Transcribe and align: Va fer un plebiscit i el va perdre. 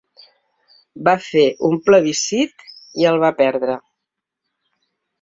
Va 1.07 1.13
fer 1.25 1.43
un 1.69 1.77
plebiscit 1.91 2.67
i 3.03 3.09
el 3.13 3.23
va 3.27 3.33
perdre. 3.45 3.81